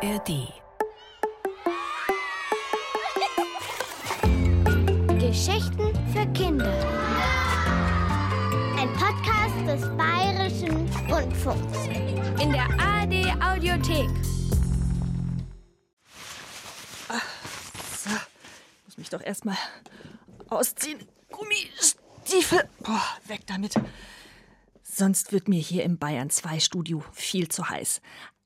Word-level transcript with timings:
ARD. 0.00 0.52
Geschichten 5.18 5.92
für 6.12 6.24
Kinder. 6.34 6.72
Ein 8.78 8.92
Podcast 8.92 9.56
des 9.66 9.96
Bayerischen 9.96 10.88
Rundfunks. 11.10 11.86
In 12.40 12.52
der 12.52 12.68
ARD 12.78 13.42
Audiothek. 13.42 14.08
So, 17.96 18.10
muss 18.84 18.98
mich 18.98 19.10
doch 19.10 19.20
erstmal 19.20 19.58
ausziehen. 20.48 21.08
Gummistiefel. 21.32 22.68
Boah, 22.84 23.02
weg 23.26 23.40
damit. 23.48 23.74
Sonst 24.84 25.32
wird 25.32 25.48
mir 25.48 25.60
hier 25.60 25.82
im 25.82 25.98
Bayern 25.98 26.30
2 26.30 26.60
Studio 26.60 27.02
viel 27.12 27.48
zu 27.48 27.68
heiß. 27.68 28.00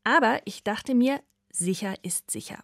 Aber 0.04 0.40
ich 0.46 0.64
dachte 0.64 0.94
mir, 0.94 1.22
sicher 1.52 1.94
ist 2.02 2.30
sicher. 2.30 2.62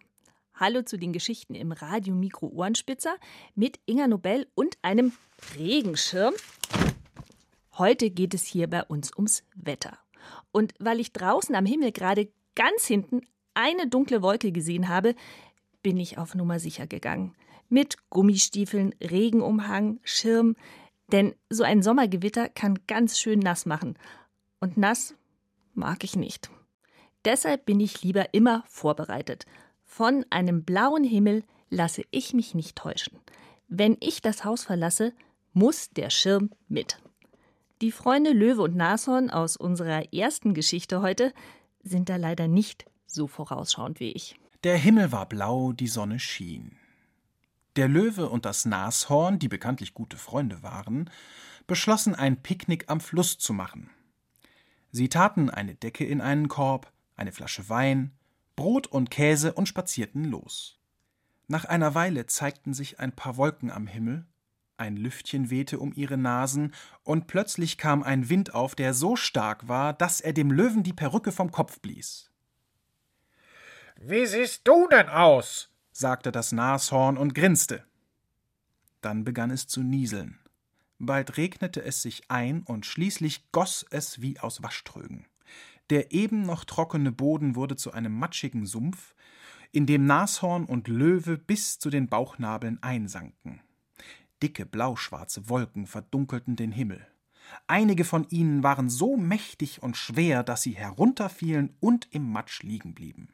Hallo 0.55 0.83
zu 0.83 0.99
den 0.99 1.13
Geschichten 1.13 1.55
im 1.55 1.73
Radio 1.73 2.15
Mikro 2.15 2.49
Ohrenspitzer 2.49 3.17
mit 3.55 3.79
Inga 3.87 4.09
Nobel 4.09 4.49
und 4.55 4.77
einem 4.83 5.13
Regenschirm. 5.57 6.35
Heute 7.77 8.11
geht 8.11 8.35
es 8.35 8.45
hier 8.45 8.69
bei 8.69 8.83
uns 8.83 9.15
ums 9.15 9.45
Wetter. 9.55 9.99
Und 10.51 10.75
weil 10.81 10.99
ich 10.99 11.13
draußen 11.13 11.55
am 11.55 11.65
Himmel 11.65 11.93
gerade 11.93 12.29
ganz 12.57 12.87
hinten 12.87 13.21
eine 13.55 13.87
dunkle 13.87 14.21
Wolke 14.23 14.51
gesehen 14.51 14.89
habe, 14.89 15.15
bin 15.83 15.99
ich 15.99 16.19
auf 16.19 16.35
Nummer 16.35 16.59
sicher 16.59 16.87
gegangen. 16.87 17.35
Mit 17.69 17.97
Gummistiefeln, 18.11 18.95
Regenumhang, 19.01 20.01
Schirm. 20.03 20.57
Denn 21.13 21.35
so 21.51 21.63
ein 21.63 21.83
Sommergewitter 21.83 22.49
kann 22.49 22.81
ganz 22.87 23.19
schön 23.19 23.39
nass 23.39 23.65
machen. 23.65 23.97
Und 24.59 24.77
nass 24.77 25.15
mag 25.75 26.03
ich 26.03 26.17
nicht. 26.17 26.51
Deshalb 27.25 27.67
bin 27.67 27.81
ich 27.81 28.03
lieber 28.03 28.33
immer 28.33 28.65
vorbereitet. 28.69 29.45
Von 29.85 30.25
einem 30.31 30.65
blauen 30.65 31.05
Himmel 31.05 31.45
lasse 31.71 32.03
ich 32.11 32.35
mich 32.35 32.55
nicht 32.55 32.77
täuschen. 32.77 33.19
Wenn 33.69 33.97
ich 34.01 34.23
das 34.23 34.45
Haus 34.45 34.65
verlasse, 34.65 35.13
muss 35.53 35.91
der 35.91 36.11
Schirm 36.11 36.51
mit. 36.69 37.01
Die 37.81 37.93
Freunde 37.93 38.33
Löwe 38.33 38.63
und 38.63 38.77
Nashorn 38.77 39.31
aus 39.31 39.57
unserer 39.57 40.13
ersten 40.13 40.55
Geschichte 40.55 41.01
heute 41.01 41.33
sind 41.83 42.09
da 42.09 42.17
leider 42.17 42.49
nicht 42.49 42.87
so 43.07 43.27
vorausschauend 43.27 44.01
wie 44.01 44.13
ich. 44.13 44.37
Der 44.65 44.77
Himmel 44.77 45.13
war 45.13 45.27
blau, 45.29 45.73
die 45.73 45.87
Sonne 45.87 46.19
schien. 46.19 46.77
Der 47.77 47.89
Löwe 47.89 48.29
und 48.29 48.45
das 48.45 48.65
Nashorn, 48.65 49.39
die 49.39 49.49
bekanntlich 49.49 49.95
gute 49.95 50.17
Freunde 50.17 50.63
waren, 50.63 51.11
beschlossen, 51.69 52.17
ein 52.17 52.43
Picknick 52.43 52.87
am 52.89 53.01
Fluss 53.01 53.39
zu 53.39 53.53
machen. 53.53 53.91
Sie 54.91 55.09
taten 55.09 55.49
eine 55.49 55.75
Decke 55.77 56.05
in 56.05 56.21
einen 56.21 56.49
Korb, 56.49 56.91
eine 57.19 57.33
Flasche 57.33 57.69
Wein, 57.69 58.13
Brot 58.57 58.87
und 58.87 59.11
Käse 59.11 59.53
und 59.53 59.67
spazierten 59.67 60.25
los. 60.25 60.79
Nach 61.47 61.65
einer 61.65 61.95
Weile 61.95 62.27
zeigten 62.27 62.75
sich 62.75 63.01
ein 63.01 63.15
paar 63.15 63.37
Wolken 63.37 63.71
am 63.71 63.87
Himmel, 63.87 64.27
ein 64.79 64.97
Lüftchen 64.97 65.51
wehte 65.51 65.81
um 65.81 65.93
ihre 65.93 66.17
Nasen, 66.17 66.73
und 67.03 67.27
plötzlich 67.27 67.79
kam 67.79 68.05
ein 68.05 68.29
Wind 68.29 68.55
auf, 68.55 68.77
der 68.77 68.95
so 68.95 69.17
stark 69.17 69.67
war, 69.67 69.93
dass 69.93 70.21
er 70.21 70.33
dem 70.33 70.53
Löwen 70.53 70.85
die 70.85 70.93
Perücke 70.93 71.33
vom 71.33 71.51
Kopf 71.51 71.81
blies. 71.81 72.31
Wie 73.97 74.25
siehst 74.27 74.67
du 74.69 74.87
denn 74.89 75.09
aus? 75.09 75.71
sagte 75.91 76.31
das 76.31 76.53
Nashorn 76.53 77.19
und 77.19 77.35
grinste. 77.35 77.85
Dann 79.01 79.25
begann 79.25 79.51
es 79.51 79.67
zu 79.67 79.83
nieseln. 79.83 80.39
Bald 81.01 81.37
regnete 81.37 81.83
es 81.83 82.03
sich 82.03 82.31
ein 82.31 82.63
und 82.63 82.87
schließlich 82.87 83.51
goss 83.51 83.85
es 83.91 84.21
wie 84.21 84.39
aus 84.39 84.63
Waschtrögen. 84.63 85.27
Der 85.91 86.13
eben 86.13 86.43
noch 86.43 86.65
trockene 86.65 87.13
Boden 87.13 87.57
wurde 87.57 87.77
zu 87.77 87.93
einem 87.93 88.13
matschigen 88.19 88.67
Sumpf, 88.67 89.15
in 89.73 89.87
dem 89.87 90.07
Nashorn 90.07 90.65
und 90.65 90.89
Löwe 90.89 91.39
bis 91.39 91.79
zu 91.79 91.91
den 91.91 92.09
Bauchnabeln 92.09 92.83
einsanken. 92.83 93.61
Dicke 94.43 94.67
blauschwarze 94.67 95.49
Wolken 95.49 95.87
verdunkelten 95.87 96.57
den 96.57 96.73
Himmel. 96.73 97.07
Einige 97.67 98.05
von 98.05 98.27
ihnen 98.29 98.63
waren 98.63 98.89
so 98.89 99.17
mächtig 99.17 99.83
und 99.83 99.97
schwer, 99.97 100.43
dass 100.43 100.63
sie 100.63 100.73
herunterfielen 100.73 101.77
und 101.81 102.09
im 102.11 102.31
Matsch 102.31 102.63
liegen 102.63 102.95
blieben. 102.95 103.29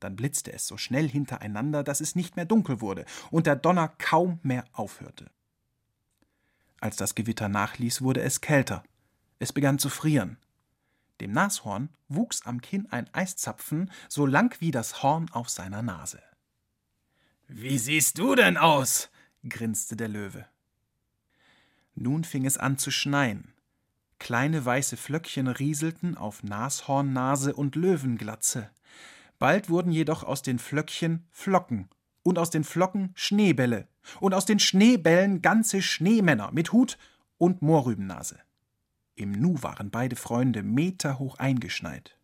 Dann 0.00 0.16
blitzte 0.16 0.52
es 0.52 0.66
so 0.66 0.76
schnell 0.76 1.08
hintereinander, 1.08 1.82
dass 1.82 2.00
es 2.00 2.14
nicht 2.14 2.36
mehr 2.36 2.44
dunkel 2.44 2.80
wurde 2.80 3.04
und 3.30 3.46
der 3.46 3.56
Donner 3.56 3.88
kaum 3.98 4.38
mehr 4.42 4.64
aufhörte. 4.72 5.30
Als 6.80 6.96
das 6.96 7.14
Gewitter 7.14 7.48
nachließ, 7.48 8.02
wurde 8.02 8.20
es 8.20 8.40
kälter. 8.40 8.82
Es 9.38 9.52
begann 9.52 9.78
zu 9.78 9.88
frieren. 9.88 10.36
Dem 11.20 11.32
Nashorn 11.32 11.90
wuchs 12.08 12.44
am 12.44 12.60
Kinn 12.60 12.86
ein 12.90 13.12
Eiszapfen, 13.14 13.90
so 14.08 14.26
lang 14.26 14.56
wie 14.60 14.70
das 14.70 15.02
Horn 15.02 15.30
auf 15.30 15.48
seiner 15.48 15.82
Nase. 15.82 16.22
Wie 17.46 17.78
siehst 17.78 18.18
du 18.18 18.34
denn 18.34 18.56
aus? 18.56 19.10
grinste 19.48 19.96
der 19.96 20.08
Löwe. 20.08 20.46
Nun 21.94 22.24
fing 22.24 22.46
es 22.46 22.58
an 22.58 22.78
zu 22.78 22.90
schneien. 22.90 23.52
Kleine 24.18 24.64
weiße 24.64 24.96
Flöckchen 24.96 25.48
rieselten 25.48 26.16
auf 26.16 26.42
Nashornnase 26.42 27.54
und 27.54 27.76
Löwenglatze. 27.76 28.70
Bald 29.38 29.68
wurden 29.68 29.92
jedoch 29.92 30.24
aus 30.24 30.42
den 30.42 30.58
Flöckchen 30.58 31.26
Flocken 31.30 31.88
und 32.22 32.38
aus 32.38 32.50
den 32.50 32.64
Flocken 32.64 33.12
Schneebälle 33.14 33.86
und 34.20 34.34
aus 34.34 34.46
den 34.46 34.58
Schneebällen 34.58 35.42
ganze 35.42 35.82
Schneemänner 35.82 36.50
mit 36.52 36.72
Hut 36.72 36.98
und 37.38 37.62
Mohrrübennase. 37.62 38.38
Im 39.16 39.32
Nu 39.32 39.62
waren 39.62 39.90
beide 39.90 40.16
Freunde 40.16 40.62
meterhoch 40.62 41.38
eingeschneit. 41.38 42.16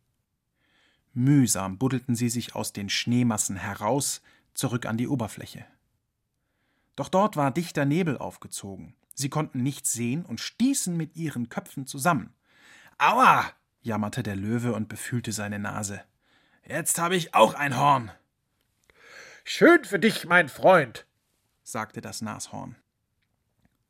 Mühsam 1.13 1.79
buddelten 1.79 2.15
sie 2.15 2.29
sich 2.29 2.55
aus 2.55 2.73
den 2.73 2.89
Schneemassen 2.89 3.57
heraus, 3.57 4.23
zurück 4.55 4.87
an 4.87 4.97
die 4.97 5.09
Oberfläche. 5.09 5.65
Doch 6.97 7.09
dort 7.09 7.37
war 7.37 7.51
dichter 7.51 7.85
Nebel 7.85 8.19
aufgezogen. 8.19 8.95
Sie 9.15 9.29
konnten 9.29 9.63
nichts 9.63 9.93
sehen 9.93 10.25
und 10.25 10.41
stießen 10.41 10.97
mit 10.97 11.17
ihren 11.17 11.49
Köpfen 11.49 11.87
zusammen. 11.87 12.35
Aua! 12.99 13.53
jammerte 13.83 14.23
der 14.23 14.37
Löwe 14.37 14.73
und 14.73 14.89
befühlte 14.89 15.33
seine 15.33 15.59
Nase. 15.59 16.03
Jetzt 16.67 16.99
habe 16.99 17.17
ich 17.17 17.35
auch 17.35 17.55
ein 17.55 17.77
Horn. 17.77 18.11
Schön 19.45 19.85
für 19.85 19.99
dich, 19.99 20.27
mein 20.27 20.49
Freund, 20.49 21.07
sagte 21.63 22.01
das 22.01 22.21
Nashorn. 22.21 22.77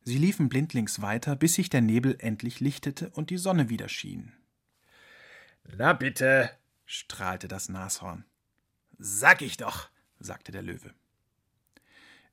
Sie 0.03 0.19
liefen 0.19 0.49
blindlings 0.49 1.03
weiter, 1.03 1.37
bis 1.37 1.55
sich 1.55 1.69
der 1.69 1.83
Nebel 1.83 2.17
endlich 2.19 2.61
lichtete 2.61 3.11
und 3.11 3.31
die 3.31 3.37
Sonne 3.37 3.69
wieder 3.69 3.89
schien. 3.89 4.33
Na 5.77 5.93
bitte, 5.93 6.51
strahlte 6.87 7.49
das 7.49 7.69
Nashorn. 7.69 8.25
Sag 8.99 9.43
ich 9.43 9.57
doch, 9.57 9.89
sagte 10.19 10.53
der 10.53 10.63
Löwe. 10.63 10.93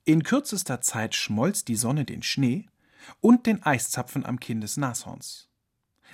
In 0.05 0.23
kürzester 0.23 0.81
Zeit 0.81 1.15
schmolz 1.15 1.65
die 1.65 1.75
Sonne 1.75 2.05
den 2.05 2.23
Schnee 2.23 2.67
und 3.19 3.45
den 3.45 3.63
Eiszapfen 3.63 4.25
am 4.25 4.39
Kinn 4.39 4.61
des 4.61 4.77
Nashorns. 4.77 5.49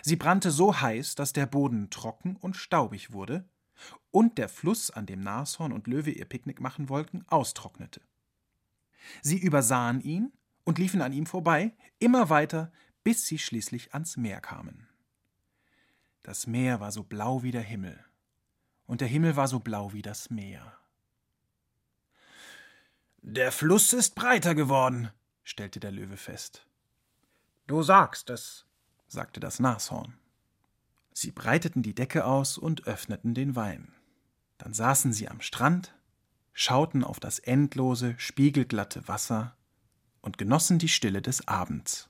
Sie 0.01 0.15
brannte 0.15 0.51
so 0.51 0.81
heiß, 0.81 1.15
dass 1.15 1.33
der 1.33 1.45
Boden 1.45 1.89
trocken 1.89 2.35
und 2.35 2.57
staubig 2.57 3.13
wurde 3.13 3.45
und 4.11 4.37
der 4.37 4.49
Fluss, 4.49 4.89
an 4.91 5.05
dem 5.05 5.21
Nashorn 5.21 5.71
und 5.71 5.87
Löwe 5.87 6.11
ihr 6.11 6.25
Picknick 6.25 6.59
machen 6.59 6.89
wollten, 6.89 7.23
austrocknete. 7.27 8.01
Sie 9.21 9.37
übersahen 9.37 10.01
ihn 10.01 10.31
und 10.63 10.77
liefen 10.77 11.01
an 11.01 11.13
ihm 11.13 11.25
vorbei, 11.25 11.73
immer 11.99 12.29
weiter, 12.29 12.71
bis 13.03 13.25
sie 13.25 13.37
schließlich 13.37 13.93
ans 13.93 14.17
Meer 14.17 14.41
kamen. 14.41 14.87
Das 16.21 16.47
Meer 16.47 16.79
war 16.79 16.91
so 16.91 17.03
blau 17.03 17.43
wie 17.43 17.51
der 17.51 17.61
Himmel, 17.61 18.03
und 18.85 19.01
der 19.01 19.07
Himmel 19.07 19.35
war 19.35 19.47
so 19.47 19.59
blau 19.59 19.93
wie 19.93 20.01
das 20.01 20.29
Meer. 20.29 20.77
Der 23.21 23.51
Fluss 23.51 23.93
ist 23.93 24.15
breiter 24.15 24.55
geworden, 24.55 25.09
stellte 25.43 25.79
der 25.79 25.91
Löwe 25.91 26.17
fest. 26.17 26.67
Du 27.67 27.81
sagst 27.81 28.29
es, 28.29 28.65
sagte 29.07 29.39
das 29.39 29.59
Nashorn. 29.59 30.17
Sie 31.13 31.31
breiteten 31.31 31.83
die 31.83 31.95
Decke 31.95 32.25
aus 32.25 32.57
und 32.57 32.85
öffneten 32.87 33.33
den 33.33 33.55
Wein. 33.55 33.93
Dann 34.57 34.73
saßen 34.73 35.13
sie 35.13 35.29
am 35.29 35.41
Strand, 35.41 35.93
schauten 36.53 37.03
auf 37.03 37.19
das 37.19 37.39
endlose, 37.39 38.15
spiegelglatte 38.17 39.07
Wasser 39.07 39.55
und 40.23 40.39
genossen 40.39 40.79
die 40.79 40.89
Stille 40.89 41.21
des 41.21 41.47
Abends. 41.47 42.09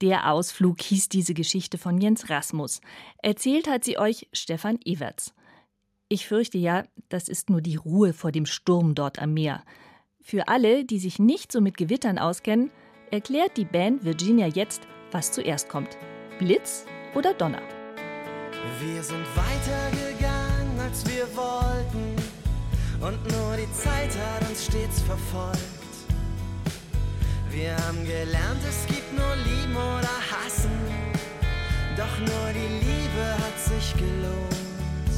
Der 0.00 0.32
Ausflug 0.32 0.80
hieß 0.80 1.10
diese 1.10 1.34
Geschichte 1.34 1.76
von 1.76 2.00
Jens 2.00 2.30
Rasmus. 2.30 2.80
Erzählt 3.22 3.68
hat 3.68 3.84
sie 3.84 3.98
euch 3.98 4.28
Stefan 4.32 4.78
Everts. 4.84 5.34
Ich 6.08 6.26
fürchte 6.26 6.58
ja, 6.58 6.84
das 7.10 7.28
ist 7.28 7.50
nur 7.50 7.60
die 7.60 7.76
Ruhe 7.76 8.14
vor 8.14 8.32
dem 8.32 8.46
Sturm 8.46 8.94
dort 8.94 9.20
am 9.20 9.34
Meer. 9.34 9.62
Für 10.22 10.48
alle, 10.48 10.84
die 10.84 10.98
sich 10.98 11.18
nicht 11.18 11.52
so 11.52 11.60
mit 11.60 11.76
Gewittern 11.76 12.18
auskennen, 12.18 12.70
erklärt 13.10 13.56
die 13.56 13.64
Band 13.64 14.04
Virginia 14.04 14.46
jetzt, 14.46 14.82
was 15.12 15.32
zuerst 15.32 15.68
kommt. 15.68 15.98
Blitz 16.38 16.86
oder 17.14 17.34
Donner? 17.34 17.62
Wir 18.80 19.02
sind 19.02 19.24
weitergegangen, 19.36 20.80
als 20.80 21.04
wir 21.06 21.26
wollten. 21.36 22.16
Und 23.00 23.22
nur 23.32 23.56
die 23.56 23.70
Zeit 23.72 24.10
hat 24.16 24.48
uns 24.48 24.64
stets 24.64 25.02
verfolgt. 25.02 25.79
Wir 27.50 27.76
haben 27.84 28.04
gelernt, 28.04 28.62
es 28.68 28.86
gibt 28.86 29.12
nur 29.12 29.34
Lieben 29.44 29.76
oder 29.76 30.16
Hassen. 30.30 30.70
Doch 31.96 32.18
nur 32.18 32.52
die 32.52 32.72
Liebe 32.84 33.24
hat 33.42 33.58
sich 33.58 33.92
gelohnt. 33.94 35.14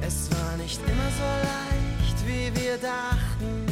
Es 0.00 0.30
war 0.32 0.56
nicht 0.56 0.80
dachten. 2.78 3.66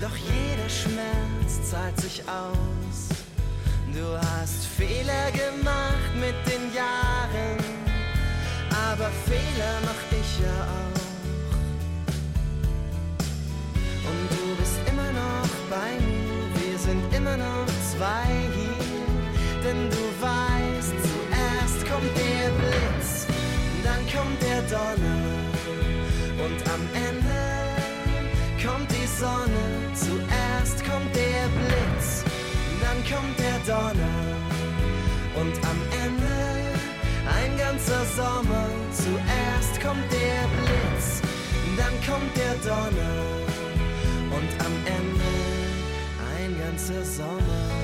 Doch 0.00 0.16
jeder 0.16 0.68
Schmerz 0.68 1.70
zahlt 1.70 1.98
sich 2.00 2.22
aus. 2.28 3.08
Du 3.92 4.16
hast 4.16 4.66
Fehler 4.66 5.30
gemacht 5.32 6.12
mit 6.14 6.34
den 6.46 6.74
Jahren, 6.74 7.58
aber 8.88 9.10
Fehler 9.26 9.74
mach 9.84 10.18
ich 10.18 10.40
ja 10.40 10.64
auch. 10.64 10.99
Bei 15.70 15.94
mir, 16.04 16.50
wir 16.60 16.78
sind 16.78 17.02
immer 17.14 17.36
noch 17.36 17.66
zwei 17.92 18.26
hier, 18.56 19.62
denn 19.64 19.88
du 19.88 20.02
weißt, 20.20 20.98
zuerst 21.10 21.80
kommt 21.88 22.12
der 22.18 22.50
Blitz, 22.58 23.26
dann 23.84 24.02
kommt 24.10 24.38
der 24.42 24.62
Donner 24.62 25.22
und 26.44 26.58
am 26.74 26.82
Ende 27.08 27.42
kommt 28.60 28.90
die 28.90 29.06
Sonne, 29.06 29.64
zuerst 29.94 30.84
kommt 30.84 31.14
der 31.14 31.46
Blitz, 31.56 32.24
dann 32.82 32.98
kommt 33.06 33.38
der 33.38 33.58
Donner 33.70 34.26
und 35.40 35.54
am 35.72 35.80
Ende 36.04 36.36
ein 37.38 37.56
ganzer 37.56 38.04
Sommer, 38.16 38.66
zuerst 38.90 39.80
kommt 39.80 40.10
der 40.10 40.42
Blitz, 40.58 41.22
dann 41.78 41.94
kommt 42.04 42.36
der 42.36 42.54
Donner 42.68 43.49
ein 46.80 46.88
ganzer 46.88 47.04
Sommer. 47.04 47.79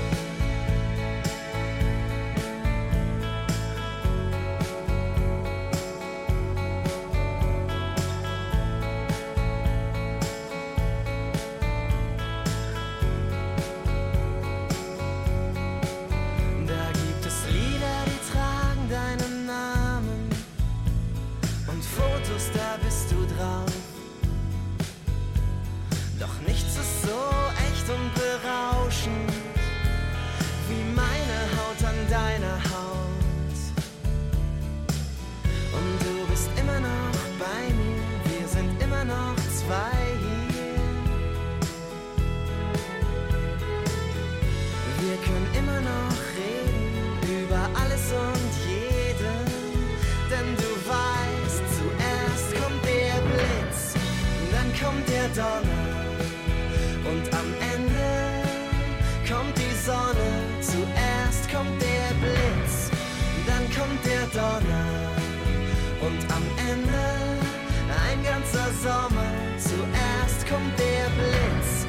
Zuerst 70.47 70.51
kommt 70.51 70.79
der 70.79 71.09
Blitz, 71.11 71.87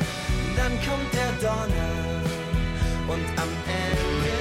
dann 0.56 0.71
kommt 0.81 1.13
der 1.13 1.31
Donner 1.42 2.21
und 3.07 3.25
am 3.39 3.50
Ende. 3.68 4.33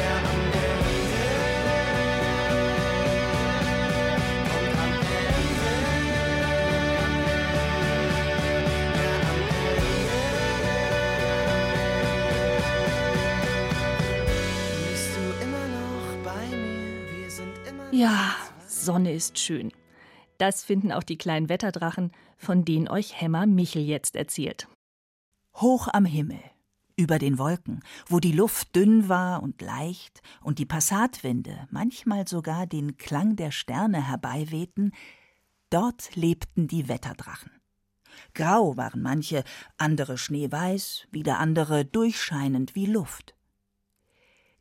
Ja, 0.00 0.16
am 0.30 0.40
Ende. 0.52 0.96
Und 4.54 4.68
am 4.78 4.92
Ende. 5.16 5.56
Ja, 9.02 9.14
am 9.28 9.54
Ende. 9.66 10.16
Bist 14.90 15.10
du 15.14 15.22
immer 15.44 15.66
noch 15.68 16.06
bei 16.24 16.44
mir? 16.56 16.94
Wir 17.12 17.30
sind 17.30 17.54
immer 17.68 17.86
Ja, 17.92 18.16
Sonne 18.66 19.12
ist 19.14 19.38
schön. 19.38 19.72
Das 20.38 20.64
finden 20.64 20.92
auch 20.92 21.02
die 21.02 21.18
kleinen 21.18 21.48
Wetterdrachen, 21.48 22.12
von 22.36 22.64
denen 22.64 22.88
euch 22.88 23.20
Hämmer 23.20 23.46
Michel 23.46 23.82
jetzt 23.82 24.16
erzählt. 24.16 24.68
Hoch 25.54 25.88
am 25.92 26.04
Himmel, 26.04 26.40
über 26.96 27.18
den 27.18 27.38
Wolken, 27.38 27.80
wo 28.06 28.20
die 28.20 28.32
Luft 28.32 28.74
dünn 28.74 29.08
war 29.08 29.42
und 29.42 29.60
leicht 29.62 30.20
und 30.42 30.58
die 30.58 30.66
Passatwinde 30.66 31.66
manchmal 31.70 32.26
sogar 32.26 32.66
den 32.66 32.96
Klang 32.96 33.36
der 33.36 33.50
Sterne 33.50 34.06
herbeiwehten, 34.06 34.92
dort 35.70 36.14
lebten 36.16 36.68
die 36.68 36.88
Wetterdrachen. 36.88 37.50
Grau 38.34 38.76
waren 38.76 39.02
manche, 39.02 39.44
andere 39.76 40.16
schneeweiß, 40.16 41.06
wieder 41.10 41.38
andere 41.38 41.84
durchscheinend 41.84 42.74
wie 42.74 42.86
Luft. 42.86 43.35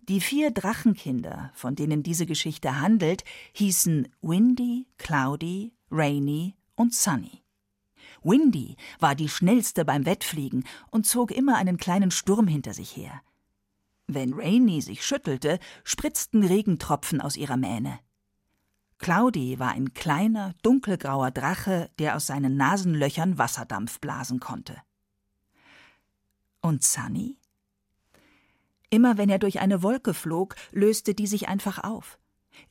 Die 0.08 0.22
vier 0.22 0.52
Drachenkinder, 0.52 1.52
von 1.56 1.76
denen 1.76 2.04
diese 2.04 2.28
Geschichte 2.28 2.80
handelt, 2.80 3.24
hießen 3.54 4.08
Windy, 4.22 4.88
Cloudy, 4.98 5.74
Rainy 5.90 6.56
und 6.76 6.94
Sunny. 6.94 7.42
Windy 8.22 8.76
war 9.00 9.16
die 9.16 9.30
schnellste 9.30 9.84
beim 9.84 10.06
Wettfliegen 10.06 10.64
und 10.92 11.08
zog 11.08 11.32
immer 11.32 11.58
einen 11.58 11.78
kleinen 11.78 12.12
Sturm 12.12 12.48
hinter 12.48 12.74
sich 12.74 12.96
her. 12.96 13.22
Wenn 14.06 14.34
Rainy 14.34 14.82
sich 14.82 15.04
schüttelte, 15.04 15.60
spritzten 15.84 16.44
Regentropfen 16.44 17.20
aus 17.20 17.36
ihrer 17.36 17.58
Mähne. 17.58 18.00
Cloudy 19.00 19.58
war 19.58 19.72
ein 19.72 19.94
kleiner, 19.94 20.54
dunkelgrauer 20.62 21.32
Drache, 21.32 21.90
der 21.98 22.16
aus 22.16 22.28
seinen 22.28 22.58
Nasenlöchern 22.58 23.40
Wasserdampf 23.40 24.00
blasen 24.00 24.40
konnte. 24.40 24.78
Und 26.62 26.84
Sunny? 26.84 27.38
Immer 28.96 29.18
wenn 29.18 29.28
er 29.28 29.40
durch 29.40 29.60
eine 29.60 29.84
Wolke 29.84 30.14
flog, 30.14 30.56
löste 30.72 31.14
die 31.14 31.28
sich 31.28 31.50
einfach 31.50 31.84
auf. 31.84 32.18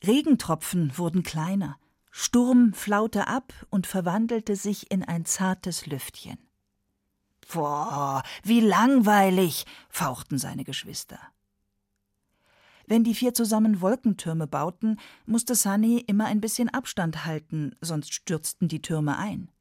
Regentropfen 0.03 0.97
wurden 0.97 1.21
kleiner, 1.21 1.77
Sturm 2.09 2.73
flaute 2.73 3.27
ab 3.27 3.53
und 3.69 3.85
verwandelte 3.85 4.55
sich 4.55 4.89
in 4.89 5.03
ein 5.03 5.25
zartes 5.25 5.85
Lüftchen. 5.85 6.39
Boah, 7.53 8.23
wie 8.41 8.59
langweilig, 8.59 9.67
fauchten 9.87 10.39
seine 10.39 10.63
Geschwister. 10.63 11.19
Wenn 12.87 13.03
die 13.03 13.13
vier 13.13 13.35
zusammen 13.35 13.79
Wolkentürme 13.79 14.47
bauten, 14.47 14.99
musste 15.27 15.53
Sunny 15.53 15.99
immer 16.07 16.25
ein 16.25 16.41
bisschen 16.41 16.69
Abstand 16.69 17.25
halten, 17.25 17.75
sonst 17.81 18.15
stürzten 18.15 18.67
die 18.67 18.81
Türme 18.81 19.19
ein. 19.19 19.51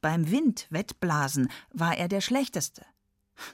Beim 0.00 0.30
Wind 0.30 0.68
Wettblasen 0.70 1.50
war 1.70 1.98
er 1.98 2.08
der 2.08 2.22
Schlechteste. 2.22 2.82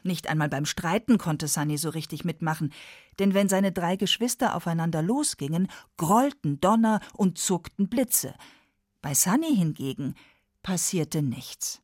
Nicht 0.03 0.29
einmal 0.29 0.49
beim 0.49 0.65
Streiten 0.65 1.19
konnte 1.19 1.49
Sunny 1.49 1.79
so 1.79 1.89
richtig 1.91 2.25
mitmachen, 2.25 2.73
denn 3.19 3.35
wenn 3.35 3.49
seine 3.49 3.73
drei 3.73 3.97
Geschwister 3.97 4.55
aufeinander 4.55 5.03
losgingen, 5.03 5.69
grollten 5.97 6.61
Donner 6.61 7.01
und 7.15 7.39
zuckten 7.39 7.89
Blitze. 7.89 8.35
Bei 9.01 9.15
Sunny 9.15 9.55
hingegen 9.55 10.15
passierte 10.63 11.23
nichts. 11.23 11.81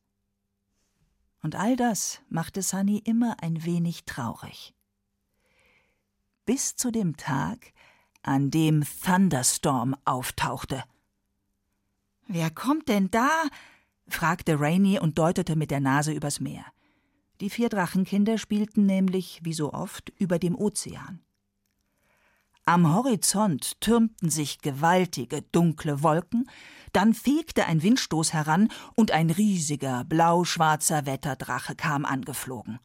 Und 1.41 1.55
all 1.55 1.75
das 1.75 2.21
machte 2.29 2.61
Sunny 2.61 2.97
immer 2.99 3.37
ein 3.41 3.65
wenig 3.65 4.05
traurig. 4.05 4.73
Bis 6.45 6.75
zu 6.75 6.91
dem 6.91 7.17
Tag, 7.17 7.73
an 8.21 8.49
dem 8.51 8.83
Thunderstorm 9.03 9.95
auftauchte. 10.05 10.83
Wer 12.27 12.49
kommt 12.49 12.89
denn 12.89 13.11
da? 13.11 13.29
fragte 14.07 14.59
Rainy 14.59 14.99
und 14.99 15.17
deutete 15.17 15.55
mit 15.55 15.71
der 15.71 15.79
Nase 15.79 16.11
übers 16.11 16.39
Meer. 16.39 16.65
Die 17.41 17.49
vier 17.49 17.69
Drachenkinder 17.69 18.37
spielten 18.37 18.85
nämlich, 18.85 19.41
wie 19.43 19.53
so 19.53 19.73
oft, 19.73 20.11
über 20.17 20.39
dem 20.39 20.55
Ozean. 20.55 21.19
Am 22.67 22.95
Horizont 22.95 23.79
türmten 23.79 24.31
sich 24.31 24.59
gewaltige, 24.59 25.43
dunkle 25.51 26.01
Wolken, 26.01 26.49
dann 26.93 27.13
fegte 27.13 27.65
ein 27.65 27.83
Windstoß 27.83 28.33
heran 28.33 28.69
und 28.95 29.11
ein 29.11 29.29
riesiger, 29.29 30.03
blau-schwarzer 30.05 31.05
Wetterdrache 31.05 31.75
kam 31.75 32.05
angeflogen. 32.05 32.79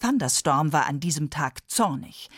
Thunderstorm 0.00 0.72
war 0.72 0.86
an 0.86 0.98
diesem 0.98 1.30
Tag 1.30 1.70
zornig. 1.70 2.28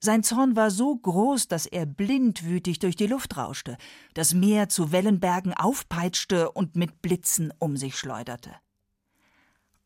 Sein 0.00 0.22
Zorn 0.22 0.56
war 0.56 0.70
so 0.70 0.96
groß, 0.96 1.46
dass 1.48 1.66
er 1.66 1.86
blindwütig 1.86 2.78
durch 2.78 2.96
die 2.96 3.06
Luft 3.06 3.36
rauschte, 3.36 3.76
das 4.14 4.32
Meer 4.32 4.68
zu 4.68 4.92
Wellenbergen 4.92 5.54
aufpeitschte 5.54 6.50
und 6.52 6.74
mit 6.74 7.02
Blitzen 7.02 7.52
um 7.58 7.76
sich 7.76 7.96
schleuderte. 7.96 8.50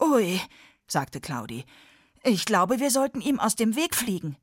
Ui, 0.00 0.40
sagte 0.86 1.20
Claudi, 1.20 1.64
ich 2.22 2.44
glaube, 2.44 2.80
wir 2.80 2.90
sollten 2.90 3.20
ihm 3.20 3.38
aus 3.38 3.56
dem 3.56 3.76
Weg 3.76 3.94
fliegen. 3.94 4.36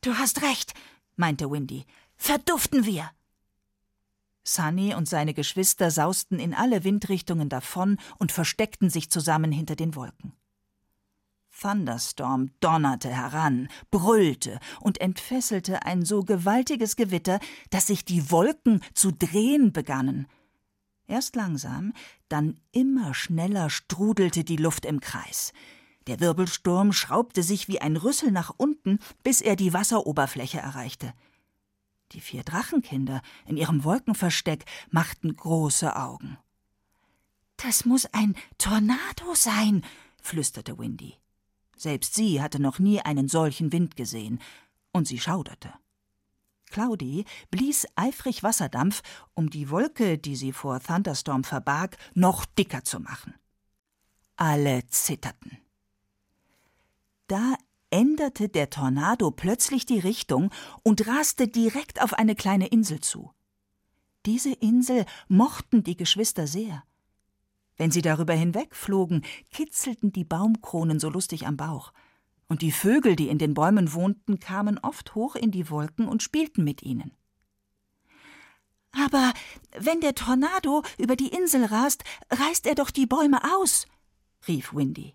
Du 0.00 0.14
hast 0.14 0.42
recht, 0.42 0.74
meinte 1.16 1.50
Windy. 1.50 1.84
Verduften 2.16 2.86
wir. 2.86 3.10
Sunny 4.44 4.94
und 4.94 5.08
seine 5.08 5.34
Geschwister 5.34 5.90
sausten 5.90 6.38
in 6.38 6.54
alle 6.54 6.84
Windrichtungen 6.84 7.48
davon 7.48 7.98
und 8.18 8.32
versteckten 8.32 8.90
sich 8.90 9.10
zusammen 9.10 9.52
hinter 9.52 9.76
den 9.76 9.94
Wolken. 9.94 10.32
Thunderstorm 11.60 12.50
donnerte 12.60 13.10
heran, 13.10 13.68
brüllte 13.90 14.58
und 14.80 15.00
entfesselte 15.00 15.84
ein 15.84 16.04
so 16.04 16.22
gewaltiges 16.22 16.96
Gewitter, 16.96 17.38
dass 17.68 17.86
sich 17.86 18.04
die 18.04 18.30
Wolken 18.30 18.82
zu 18.94 19.12
drehen 19.12 19.72
begannen. 19.72 20.26
Erst 21.10 21.34
langsam, 21.34 21.92
dann 22.28 22.60
immer 22.70 23.14
schneller 23.14 23.68
strudelte 23.68 24.44
die 24.44 24.56
Luft 24.56 24.86
im 24.86 25.00
Kreis. 25.00 25.52
Der 26.06 26.20
Wirbelsturm 26.20 26.92
schraubte 26.92 27.42
sich 27.42 27.66
wie 27.66 27.80
ein 27.80 27.96
Rüssel 27.96 28.30
nach 28.30 28.52
unten, 28.56 29.00
bis 29.24 29.40
er 29.40 29.56
die 29.56 29.72
Wasseroberfläche 29.72 30.60
erreichte. 30.60 31.12
Die 32.12 32.20
vier 32.20 32.44
Drachenkinder 32.44 33.22
in 33.44 33.56
ihrem 33.56 33.82
Wolkenversteck 33.82 34.64
machten 34.90 35.34
große 35.34 35.96
Augen. 35.96 36.38
Das 37.56 37.84
muss 37.84 38.06
ein 38.06 38.36
Tornado 38.58 39.34
sein, 39.34 39.84
flüsterte 40.22 40.78
Windy. 40.78 41.16
Selbst 41.76 42.14
sie 42.14 42.40
hatte 42.40 42.62
noch 42.62 42.78
nie 42.78 43.00
einen 43.00 43.26
solchen 43.26 43.72
Wind 43.72 43.96
gesehen, 43.96 44.38
und 44.92 45.08
sie 45.08 45.18
schauderte. 45.18 45.72
Claudi 46.70 47.24
blies 47.50 47.86
eifrig 47.96 48.42
Wasserdampf, 48.42 49.02
um 49.34 49.50
die 49.50 49.70
Wolke, 49.70 50.18
die 50.18 50.36
sie 50.36 50.52
vor 50.52 50.80
Thunderstorm 50.80 51.44
verbarg, 51.44 51.96
noch 52.14 52.44
dicker 52.44 52.84
zu 52.84 53.00
machen. 53.00 53.34
Alle 54.36 54.86
zitterten. 54.86 55.58
Da 57.26 57.54
änderte 57.90 58.48
der 58.48 58.70
Tornado 58.70 59.30
plötzlich 59.30 59.84
die 59.84 59.98
Richtung 59.98 60.50
und 60.82 61.06
raste 61.06 61.48
direkt 61.48 62.02
auf 62.02 62.14
eine 62.14 62.34
kleine 62.34 62.68
Insel 62.68 63.00
zu. 63.00 63.32
Diese 64.26 64.52
Insel 64.52 65.06
mochten 65.28 65.82
die 65.82 65.96
Geschwister 65.96 66.46
sehr. 66.46 66.84
Wenn 67.76 67.90
sie 67.90 68.02
darüber 68.02 68.34
hinwegflogen, 68.34 69.24
kitzelten 69.50 70.12
die 70.12 70.24
Baumkronen 70.24 71.00
so 71.00 71.08
lustig 71.08 71.46
am 71.46 71.56
Bauch, 71.56 71.92
und 72.50 72.62
die 72.62 72.72
Vögel, 72.72 73.14
die 73.14 73.28
in 73.28 73.38
den 73.38 73.54
Bäumen 73.54 73.92
wohnten, 73.92 74.40
kamen 74.40 74.76
oft 74.78 75.14
hoch 75.14 75.36
in 75.36 75.52
die 75.52 75.70
Wolken 75.70 76.08
und 76.08 76.20
spielten 76.20 76.64
mit 76.64 76.82
ihnen. 76.82 77.12
Aber 78.90 79.32
wenn 79.78 80.00
der 80.00 80.16
Tornado 80.16 80.82
über 80.98 81.14
die 81.14 81.28
Insel 81.28 81.64
rast, 81.64 82.02
reißt 82.28 82.66
er 82.66 82.74
doch 82.74 82.90
die 82.90 83.06
Bäume 83.06 83.40
aus, 83.56 83.86
rief 84.48 84.74
Windy. 84.74 85.14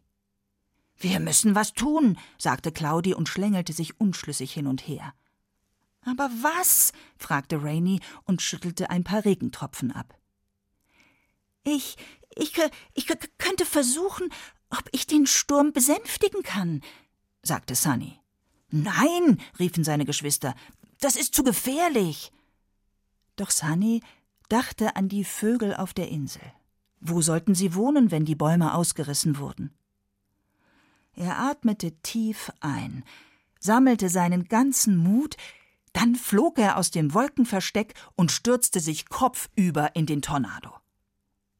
Wir 0.96 1.20
müssen 1.20 1.56
was 1.56 1.74
tun, 1.74 2.18
sagte 2.38 2.72
Claudi 2.72 3.13
und 3.13 3.27
schlängelte 3.27 3.74
sich 3.74 4.00
unschlüssig 4.00 4.54
hin 4.54 4.65
und 4.65 4.88
her. 4.88 5.13
Aber 6.06 6.30
was? 6.42 6.94
fragte 7.18 7.62
Rainy 7.62 8.00
und 8.24 8.42
schüttelte 8.42 8.89
ein 8.89 9.04
paar 9.04 9.25
Regentropfen 9.25 9.92
ab. 9.92 10.18
Ich, 11.65 11.98
ich, 12.34 12.54
ich 12.94 13.08
könnte 13.38 13.65
versuchen, 13.65 14.30
ob 14.70 14.88
ich 14.94 15.06
den 15.06 15.27
Sturm 15.27 15.74
besänftigen 15.74 16.44
kann, 16.44 16.82
sagte 17.46 17.75
Sunny. 17.75 18.20
Nein, 18.72 19.40
riefen 19.60 19.84
seine 19.84 20.06
Geschwister, 20.06 20.56
das 21.00 21.16
ist 21.16 21.34
zu 21.34 21.44
gefährlich. 21.44 22.32
Doch 23.36 23.52
Sunny 23.52 24.02
dachte 24.50 24.96
an 24.96 25.08
die 25.08 25.24
Vögel 25.24 25.75
auf 25.75 25.94
der 25.94 26.10
Insel. 26.10 26.42
Wo 27.00 27.22
sollten 27.22 27.56
sie 27.56 27.75
wohnen, 27.75 28.12
wenn 28.12 28.25
die 28.25 28.36
Bäume 28.36 28.74
ausgerissen 28.74 29.38
wurden? 29.38 29.74
Er 31.14 31.38
atmete 31.40 31.92
tief 32.02 32.52
ein, 32.60 33.04
sammelte 33.60 34.10
seinen 34.10 34.46
ganzen 34.46 34.98
Mut, 34.98 35.38
dann 35.94 36.16
flog 36.16 36.60
er 36.60 36.78
aus 36.78 36.92
dem 36.92 37.14
Wolkenversteck 37.14 37.94
und 38.16 38.32
stürzte 38.32 38.80
sich 38.80 39.08
kopfüber 39.08 39.96
in 39.96 40.06
den 40.06 40.22
Tornado. 40.22 40.72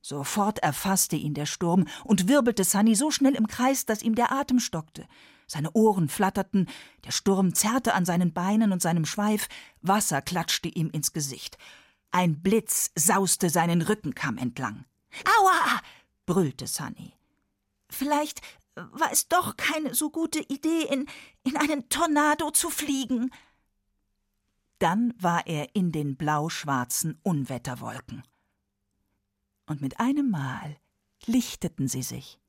Sofort 0.01 0.60
erfasste 0.60 1.15
ihn 1.15 1.34
der 1.34 1.46
Sturm 1.46 1.88
und 2.04 2.27
wirbelte 2.27 2.63
Sunny 2.63 2.96
so 2.96 3.12
schnell 3.12 3.34
im 3.34 3.48
Kreis, 3.48 3.86
dass 3.86 4.04
ihm 4.04 4.15
der 4.15 4.32
Atem 4.32 4.60
stockte. 4.60 5.08
Seine 5.48 5.72
Ohren 5.74 6.10
flatterten, 6.10 6.68
der 7.06 7.12
Sturm 7.12 7.54
zerrte 7.54 7.94
an 7.94 8.06
seinen 8.06 8.34
Beinen 8.34 8.72
und 8.72 8.82
seinem 8.82 9.06
Schweif, 9.06 9.48
Wasser 9.82 10.22
klatschte 10.22 10.70
ihm 10.70 10.90
ins 10.90 11.14
Gesicht. 11.14 11.58
Ein 12.12 12.42
Blitz 12.42 12.92
sauste 12.96 13.50
seinen 13.50 13.82
Rückenkamm 13.82 14.38
entlang. 14.38 14.86
Aua! 15.40 15.82
brüllte 16.25 16.66
Sunny. 16.66 17.14
Vielleicht 17.90 18.42
war 18.75 19.12
es 19.12 19.28
doch 19.28 19.56
keine 19.58 19.94
so 19.94 20.10
gute 20.10 20.40
Idee, 20.40 20.84
in, 20.84 21.08
in 21.44 21.58
einen 21.58 21.88
Tornado 21.90 22.52
zu 22.52 22.70
fliegen. 22.70 23.32
Dann 24.80 25.14
war 25.18 25.48
er 25.48 25.75
in 25.75 25.92
den 25.92 26.18
blau-schwarzen 26.18 27.20
Unwetterwolken. 27.24 28.24
Und 29.66 29.82
mit 29.82 30.00
einem 30.00 30.30
Mal 30.30 30.78
lichteten 31.25 31.88
sie 31.88 32.04
sich. 32.04 32.40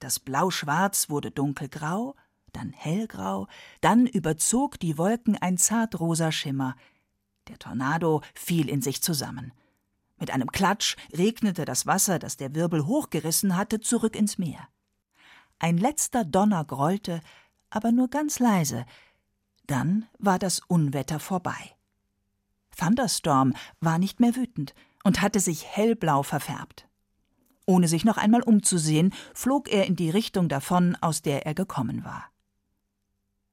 Das 0.00 0.18
Blau-Schwarz 0.18 1.10
wurde 1.10 1.30
dunkelgrau, 1.30 2.16
dann 2.52 2.72
hellgrau, 2.72 3.46
dann 3.80 4.06
überzog 4.06 4.80
die 4.80 4.98
Wolken 4.98 5.36
ein 5.36 5.58
zartrosa 5.58 6.32
Schimmer. 6.32 6.74
Der 7.48 7.58
Tornado 7.58 8.22
fiel 8.34 8.68
in 8.68 8.80
sich 8.82 9.02
zusammen. 9.02 9.52
Mit 10.18 10.30
einem 10.30 10.50
Klatsch 10.50 10.96
regnete 11.12 11.66
das 11.66 11.86
Wasser, 11.86 12.18
das 12.18 12.38
der 12.38 12.54
Wirbel 12.54 12.86
hochgerissen 12.86 13.56
hatte, 13.56 13.80
zurück 13.80 14.16
ins 14.16 14.38
Meer. 14.38 14.68
Ein 15.58 15.76
letzter 15.76 16.24
Donner 16.24 16.64
grollte, 16.64 17.20
aber 17.68 17.92
nur 17.92 18.08
ganz 18.08 18.38
leise. 18.38 18.86
Dann 19.66 20.06
war 20.18 20.38
das 20.38 20.60
Unwetter 20.60 21.20
vorbei. 21.20 21.76
Thunderstorm 22.76 23.54
war 23.80 23.98
nicht 23.98 24.18
mehr 24.18 24.34
wütend 24.34 24.74
und 25.04 25.20
hatte 25.20 25.40
sich 25.40 25.66
hellblau 25.66 26.22
verfärbt. 26.22 26.89
Ohne 27.70 27.86
sich 27.86 28.04
noch 28.04 28.16
einmal 28.16 28.42
umzusehen, 28.42 29.14
flog 29.32 29.68
er 29.68 29.86
in 29.86 29.94
die 29.94 30.10
Richtung 30.10 30.48
davon, 30.48 30.96
aus 31.00 31.22
der 31.22 31.46
er 31.46 31.54
gekommen 31.54 32.02
war. 32.02 32.24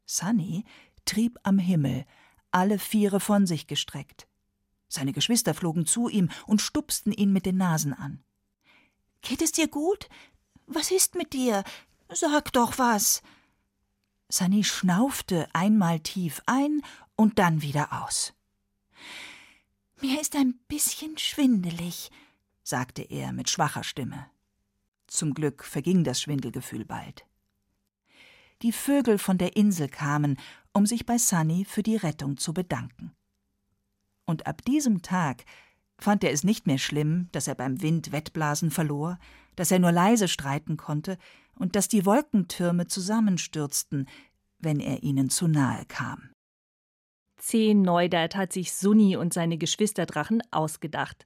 Sunny 0.07 0.65
trieb 1.05 1.37
am 1.43 1.59
Himmel, 1.59 2.03
alle 2.49 2.79
Viere 2.79 3.19
von 3.19 3.45
sich 3.45 3.67
gestreckt. 3.67 4.27
Seine 4.87 5.13
Geschwister 5.13 5.53
flogen 5.53 5.85
zu 5.85 6.09
ihm 6.09 6.29
und 6.47 6.63
stupsten 6.63 7.11
ihn 7.11 7.31
mit 7.31 7.45
den 7.45 7.57
Nasen 7.57 7.93
an. 7.93 8.23
Geht 9.21 9.43
es 9.43 9.51
dir 9.51 9.67
gut? 9.67 10.09
Was 10.65 10.89
ist 10.89 11.13
mit 11.13 11.33
dir? 11.33 11.63
Sag 12.09 12.51
doch 12.53 12.79
was. 12.79 13.21
Sunny 14.29 14.63
schnaufte 14.63 15.47
einmal 15.53 15.99
tief 15.99 16.41
ein 16.47 16.81
und 17.15 17.37
dann 17.37 17.61
wieder 17.61 18.03
aus. 18.03 18.33
Mir 20.01 20.19
ist 20.19 20.35
ein 20.35 20.55
bisschen 20.67 21.19
schwindelig, 21.19 22.09
sagte 22.67 23.01
er 23.01 23.31
mit 23.31 23.49
schwacher 23.49 23.83
Stimme. 23.83 24.25
Zum 25.07 25.33
Glück 25.33 25.63
verging 25.63 26.03
das 26.03 26.21
Schwindelgefühl 26.21 26.83
bald. 26.83 27.25
Die 28.61 28.73
Vögel 28.73 29.17
von 29.19 29.37
der 29.37 29.55
Insel 29.55 29.87
kamen, 29.87 30.37
um 30.73 30.85
sich 30.85 31.05
bei 31.05 31.17
Sunny 31.17 31.63
für 31.63 31.81
die 31.81 31.95
Rettung 31.95 32.35
zu 32.37 32.53
bedanken. 32.53 33.13
Und 34.25 34.47
ab 34.47 34.63
diesem 34.65 35.01
Tag 35.01 35.45
fand 35.97 36.25
er 36.25 36.31
es 36.31 36.43
nicht 36.43 36.67
mehr 36.67 36.77
schlimm, 36.77 37.29
dass 37.31 37.47
er 37.47 37.55
beim 37.55 37.81
Wind 37.81 38.11
Wettblasen 38.11 38.69
verlor, 38.69 39.17
dass 39.55 39.71
er 39.71 39.79
nur 39.79 39.93
leise 39.93 40.27
streiten 40.27 40.75
konnte 40.75 41.17
und 41.55 41.77
dass 41.77 41.87
die 41.87 42.05
Wolkentürme 42.05 42.87
zusammenstürzten, 42.87 44.09
wenn 44.59 44.81
er 44.81 45.03
ihnen 45.03 45.29
zu 45.29 45.47
nahe 45.47 45.85
kam. 45.85 46.31
Zehn 47.37 47.81
Neudat 47.81 48.35
hat 48.35 48.51
sich 48.51 48.73
Sunni 48.73 49.15
und 49.15 49.33
seine 49.33 49.57
Geschwisterdrachen 49.57 50.43
ausgedacht. 50.51 51.25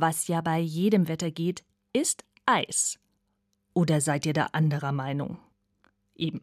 Was 0.00 0.28
ja 0.28 0.40
bei 0.40 0.60
jedem 0.60 1.08
Wetter 1.08 1.32
geht, 1.32 1.64
ist 1.92 2.24
Eis. 2.46 3.00
Oder 3.74 4.00
seid 4.00 4.26
ihr 4.26 4.32
da 4.32 4.50
anderer 4.52 4.92
Meinung? 4.92 5.38
Eben. 6.14 6.40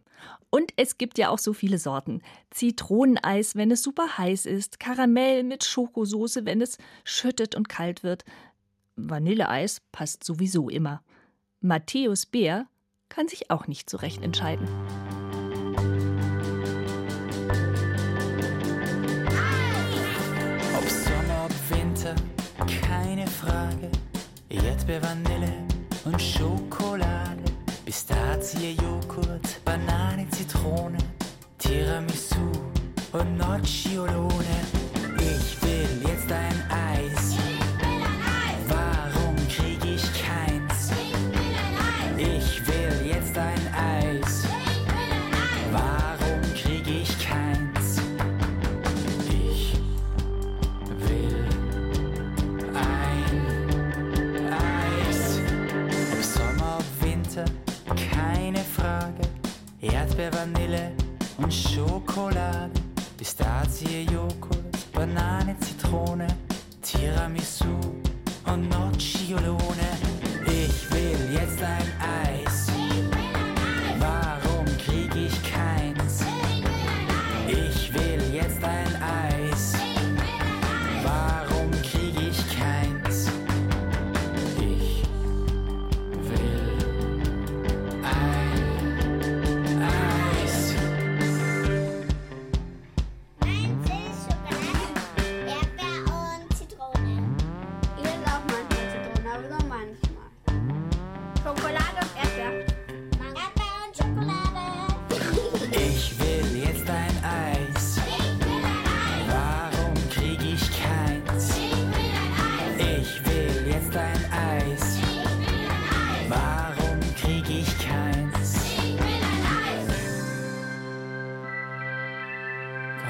Und 0.49 0.73
es 0.75 0.97
gibt 0.97 1.17
ja 1.17 1.29
auch 1.29 1.39
so 1.39 1.53
viele 1.53 1.79
Sorten. 1.79 2.21
Zitroneneis, 2.49 3.55
wenn 3.55 3.71
es 3.71 3.81
super 3.81 4.17
heiß 4.17 4.45
ist, 4.45 4.81
Karamell 4.81 5.43
mit 5.43 5.63
Schokosoße, 5.63 6.45
wenn 6.45 6.59
es 6.59 6.77
schüttet 7.05 7.55
und 7.55 7.69
kalt 7.69 8.03
wird. 8.03 8.25
Vanilleeis 8.97 9.81
passt 9.93 10.25
sowieso 10.25 10.67
immer. 10.67 11.01
Matthäus 11.61 12.25
Bär 12.25 12.67
kann 13.07 13.29
sich 13.29 13.51
auch 13.51 13.67
nicht 13.67 13.89
so 13.89 13.95
recht 13.97 14.21
entscheiden. 14.21 14.67
Ob 20.77 20.89
Sommer, 20.89 21.45
ob 21.45 21.69
Winter, 21.69 22.15
Frage. 23.45 23.89
Erdbeer, 24.49 25.01
Vanille 25.03 25.53
und 26.05 26.19
Schokolade. 26.19 27.43
Pistazie, 27.85 28.75
Joghurt, 28.81 29.63
Banane, 29.63 30.27
Zitrone, 30.31 30.97
Tiramisu 31.59 32.49
und 33.11 33.37
Nocciolone. 33.37 34.57
Ich 35.19 35.61
will 35.61 36.01
jetzt 36.07 36.14
Liebe 60.25 60.37
Vanille 60.37 60.91
und 61.37 61.53
Schokolade, 61.53 62.71
Pistazie, 63.15 64.07
Joghurt, 64.11 64.91
Banane, 64.91 65.55
Zitrone, 65.59 66.25
Tiramisu 66.81 67.77
und 68.47 68.69
Nocciolone. 68.69 69.74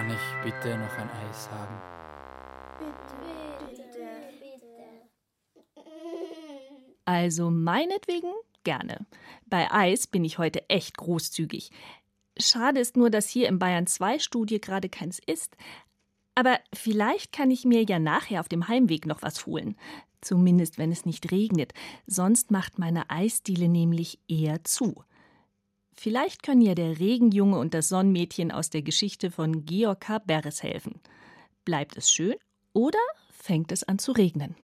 Kann 0.06 0.14
ich 0.14 0.54
bitte 0.54 0.78
noch 0.78 0.98
ein 1.00 1.10
Eis 1.10 1.50
haben? 1.50 1.82
Also 7.06 7.50
meinetwegen 7.50 8.32
gerne. 8.64 9.08
Bei 9.48 9.72
Eis 9.72 10.06
bin 10.06 10.24
ich 10.24 10.38
heute 10.38 10.70
echt 10.70 10.98
großzügig. 10.98 11.72
Schade 12.38 12.82
ist 12.82 12.96
nur, 12.96 13.10
dass 13.10 13.28
hier 13.28 13.48
im 13.48 13.58
Bayern 13.58 13.88
2 13.88 14.20
Studie 14.20 14.62
gerade 14.62 14.90
keins 14.90 15.18
ist. 15.26 15.58
Aber 16.36 16.60
vielleicht 16.72 17.32
kann 17.32 17.50
ich 17.50 17.66
mir 17.66 17.82
ja 17.82 17.98
nachher 17.98 18.42
auf 18.42 18.48
dem 18.48 18.68
Heimweg 18.68 19.08
noch 19.08 19.24
was 19.24 19.48
holen. 19.48 19.76
Zumindest 20.22 20.78
wenn 20.78 20.92
es 20.92 21.06
nicht 21.06 21.32
regnet. 21.32 21.74
Sonst 22.06 22.52
macht 22.52 22.78
meine 22.78 23.10
Eisdiele 23.10 23.70
nämlich 23.70 24.20
eher 24.28 24.64
zu. 24.64 25.04
Vielleicht 25.96 26.44
können 26.44 26.62
ja 26.62 26.76
der 26.76 27.00
Regenjunge 27.00 27.58
und 27.58 27.74
das 27.74 27.90
Sonnenmädchen 27.90 28.52
aus 28.52 28.70
der 28.70 28.82
Geschichte 28.82 29.32
von 29.32 29.66
Georg 29.66 30.02
K. 30.02 30.20
Beres 30.20 30.62
helfen. 30.62 31.00
Bleibt 31.64 31.98
es 31.98 32.12
schön 32.12 32.36
oder 32.74 33.00
fängt 33.32 33.72
es 33.72 33.84
an 33.84 33.98
zu 33.98 34.12
regnen? 34.12 34.56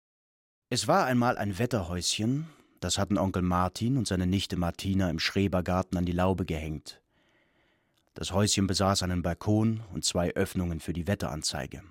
Es 0.69 0.87
war 0.87 1.05
einmal 1.05 1.37
ein 1.37 1.57
Wetterhäuschen, 1.57 2.47
das 2.79 2.97
hatten 2.97 3.17
Onkel 3.17 3.41
Martin 3.41 3.97
und 3.97 4.07
seine 4.07 4.27
Nichte 4.27 4.57
Martina 4.57 5.09
im 5.09 5.19
Schrebergarten 5.19 5.97
an 5.97 6.05
die 6.05 6.11
Laube 6.11 6.45
gehängt. 6.45 7.01
Das 8.13 8.33
Häuschen 8.33 8.67
besaß 8.67 9.03
einen 9.03 9.21
Balkon 9.21 9.81
und 9.93 10.03
zwei 10.03 10.31
Öffnungen 10.31 10.79
für 10.79 10.93
die 10.93 11.07
Wetteranzeige. 11.07 11.83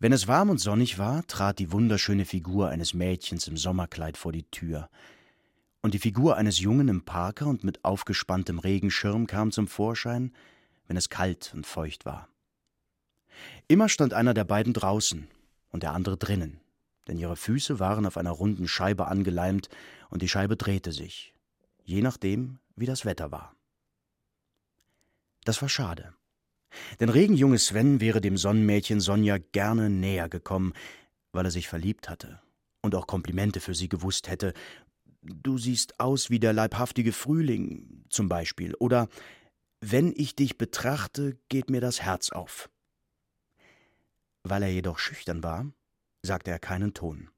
Wenn 0.00 0.12
es 0.12 0.28
warm 0.28 0.50
und 0.50 0.58
sonnig 0.58 0.98
war, 0.98 1.26
trat 1.26 1.58
die 1.58 1.72
wunderschöne 1.72 2.24
Figur 2.24 2.68
eines 2.68 2.94
Mädchens 2.94 3.48
im 3.48 3.56
Sommerkleid 3.56 4.16
vor 4.16 4.32
die 4.32 4.48
Tür. 4.50 4.88
Und 5.80 5.94
die 5.94 5.98
Figur 5.98 6.36
eines 6.36 6.58
Jungen 6.58 6.88
im 6.88 7.04
Parker 7.04 7.46
und 7.46 7.64
mit 7.64 7.84
aufgespanntem 7.84 8.58
Regenschirm 8.58 9.26
kam 9.26 9.52
zum 9.52 9.68
Vorschein, 9.68 10.32
wenn 10.86 10.96
es 10.96 11.08
kalt 11.08 11.52
und 11.54 11.66
feucht 11.66 12.04
war. 12.04 12.28
Immer 13.68 13.88
stand 13.88 14.12
einer 14.12 14.34
der 14.34 14.44
beiden 14.44 14.72
draußen 14.72 15.28
und 15.70 15.82
der 15.82 15.92
andere 15.92 16.16
drinnen, 16.16 16.60
denn 17.06 17.18
ihre 17.18 17.36
Füße 17.36 17.78
waren 17.78 18.06
auf 18.06 18.16
einer 18.16 18.32
runden 18.32 18.66
Scheibe 18.66 19.06
angeleimt 19.06 19.68
und 20.10 20.22
die 20.22 20.28
Scheibe 20.28 20.56
drehte 20.56 20.92
sich, 20.92 21.34
je 21.84 22.02
nachdem, 22.02 22.58
wie 22.74 22.86
das 22.86 23.04
Wetter 23.04 23.30
war. 23.30 23.54
Das 25.44 25.62
war 25.62 25.68
schade. 25.68 26.14
Denn 27.00 27.08
Regenjunge 27.08 27.58
Sven 27.58 28.00
wäre 28.00 28.20
dem 28.20 28.36
Sonnenmädchen 28.36 29.00
Sonja 29.00 29.38
gerne 29.38 29.88
näher 29.88 30.28
gekommen, 30.28 30.74
weil 31.32 31.44
er 31.44 31.50
sich 31.50 31.68
verliebt 31.68 32.08
hatte 32.08 32.40
und 32.82 32.94
auch 32.94 33.06
Komplimente 33.06 33.60
für 33.60 33.74
sie 33.74 33.88
gewusst 33.88 34.28
hätte. 34.28 34.52
Du 35.22 35.58
siehst 35.58 35.98
aus 36.00 36.30
wie 36.30 36.38
der 36.38 36.52
leibhaftige 36.52 37.12
Frühling 37.12 38.04
zum 38.08 38.28
Beispiel. 38.28 38.74
Oder 38.76 39.08
wenn 39.80 40.12
ich 40.16 40.34
dich 40.36 40.58
betrachte, 40.58 41.38
geht 41.48 41.70
mir 41.70 41.80
das 41.80 42.02
Herz 42.02 42.30
auf. 42.30 42.70
Weil 44.42 44.62
er 44.62 44.70
jedoch 44.70 44.98
schüchtern 44.98 45.42
war, 45.42 45.66
sagte 46.22 46.50
er 46.50 46.58
keinen 46.58 46.94
Ton. 46.94 47.30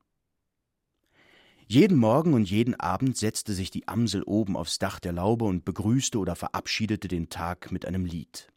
Jeden 1.66 1.98
Morgen 1.98 2.34
und 2.34 2.50
jeden 2.50 2.74
Abend 2.74 3.16
setzte 3.16 3.52
sich 3.52 3.70
die 3.70 3.86
Amsel 3.86 4.24
oben 4.24 4.56
aufs 4.56 4.78
Dach 4.78 4.98
der 4.98 5.12
Laube 5.12 5.44
und 5.44 5.64
begrüßte 5.64 6.18
oder 6.18 6.34
verabschiedete 6.34 7.06
den 7.06 7.28
Tag 7.28 7.70
mit 7.70 7.86
einem 7.86 8.04
Lied. 8.04 8.48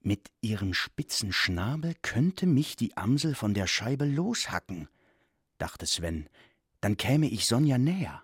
Mit 0.00 0.30
ihrem 0.40 0.72
spitzen 0.72 1.32
Schnabel 1.32 1.94
könnte 2.00 2.46
mich 2.46 2.76
die 2.76 2.96
Amsel 2.96 3.34
von 3.34 3.52
der 3.52 3.66
Scheibe 3.66 4.06
loshacken, 4.06 4.88
dachte 5.58 5.86
Sven, 5.86 6.28
dann 6.84 6.98
käme 6.98 7.26
ich 7.26 7.46
Sonja 7.46 7.78
näher. 7.78 8.22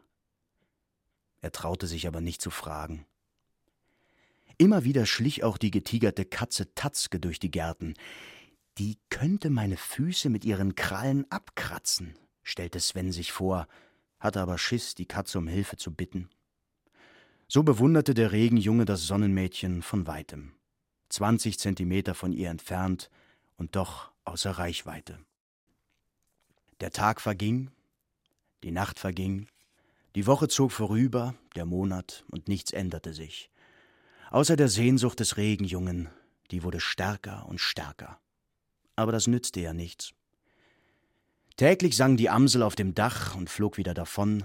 Er 1.41 1.51
traute 1.51 1.87
sich 1.87 2.07
aber 2.07 2.21
nicht 2.21 2.43
zu 2.43 2.51
fragen. 2.51 3.07
Immer 4.59 4.85
wieder 4.85 5.07
schlich 5.07 5.43
auch 5.45 5.57
die 5.57 5.71
getigerte 5.71 6.27
Katze 6.27 6.75
Tatzke 6.75 7.21
durch 7.21 7.39
die 7.39 7.51
Gärten. 7.51 7.95
Die 8.77 8.99
könnte 9.09 9.49
meine 9.49 9.79
Füße 9.79 10.29
mit 10.29 10.45
ihren 10.45 10.75
Krallen 10.75 11.25
abkratzen, 11.31 12.19
stellte 12.43 12.81
Sven 12.81 13.13
sich 13.13 13.33
vor, 13.33 13.67
hatte 14.19 14.43
aber 14.43 14.59
Schiss, 14.59 14.95
die 14.95 15.07
Katze 15.07 15.39
um 15.39 15.49
Hilfe 15.49 15.79
zu 15.79 15.95
bitten. 15.95 16.29
So 17.49 17.63
bewunderte 17.63 18.13
der 18.13 18.31
Regenjunge 18.31 18.85
das 18.85 19.07
Sonnenmädchen 19.07 19.81
von 19.81 20.07
weitem, 20.07 20.53
zwanzig 21.09 21.59
Zentimeter 21.59 22.15
von 22.15 22.35
ihr 22.35 22.51
entfernt 22.51 23.09
und 23.57 23.75
doch 23.75 24.13
außer 24.25 24.51
Reichweite. 24.51 25.19
Der 26.81 26.91
Tag 26.91 27.23
verging, 27.23 27.71
die 28.63 28.71
Nacht 28.71 28.99
verging, 28.99 29.47
die 30.15 30.27
Woche 30.27 30.49
zog 30.49 30.73
vorüber, 30.73 31.35
der 31.55 31.67
Monat, 31.67 32.25
und 32.31 32.49
nichts 32.49 32.73
änderte 32.73 33.13
sich. 33.13 33.51
Außer 34.31 34.57
der 34.57 34.69
Sehnsucht 34.69 35.21
des 35.21 35.37
Regenjungen, 35.37 36.09
die 36.51 36.63
wurde 36.63 36.81
stärker 36.81 37.47
und 37.49 37.61
stärker. 37.61 38.19
Aber 38.97 39.13
das 39.13 39.27
nützte 39.27 39.61
ja 39.61 39.73
nichts. 39.73 40.13
Täglich 41.57 41.97
sang 41.97 42.17
die 42.17 42.31
Amsel 42.31 42.63
auf 42.63 42.75
dem 42.75 42.95
Dach 42.95 43.37
und 43.37 43.51
flog 43.51 43.77
wieder 43.77 43.95
davon, 43.95 44.45